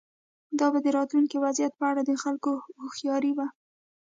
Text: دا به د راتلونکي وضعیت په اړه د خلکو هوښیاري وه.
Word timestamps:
دا 0.59 0.67
به 0.73 0.79
د 0.83 0.87
راتلونکي 0.97 1.37
وضعیت 1.45 1.73
په 1.77 1.85
اړه 1.91 2.01
د 2.05 2.11
خلکو 2.23 2.51
هوښیاري 2.81 3.31
وه. 3.37 3.47